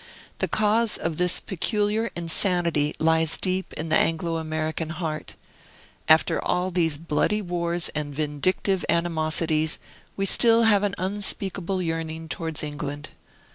[0.39, 5.35] The cause of this peculiar insanity lies deep in the Anglo American heart.
[6.09, 9.77] After all these bloody wars and vindictive animosities,
[10.17, 13.09] we have still an unspeakable yearning towards England.